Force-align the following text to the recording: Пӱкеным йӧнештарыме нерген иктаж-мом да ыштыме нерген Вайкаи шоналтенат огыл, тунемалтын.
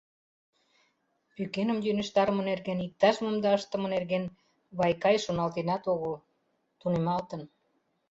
Пӱкеным 1.35 1.79
йӧнештарыме 1.85 2.41
нерген 2.49 2.79
иктаж-мом 2.85 3.35
да 3.43 3.49
ыштыме 3.57 3.87
нерген 3.95 4.23
Вайкаи 4.77 5.17
шоналтенат 5.25 5.83
огыл, 5.93 6.13
тунемалтын. 6.79 7.41